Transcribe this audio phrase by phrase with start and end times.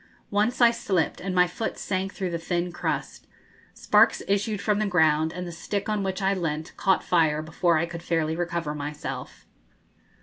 [0.31, 3.27] Once I slipped, and my foot sank through the thin crust.
[3.75, 7.77] Sparks issued from the ground, and the stick on which I leant caught fire before
[7.77, 9.45] I could fairly recover myself.